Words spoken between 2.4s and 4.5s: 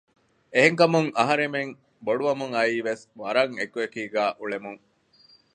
އައީވެސް ވަރަށް އެކު އެކީގައި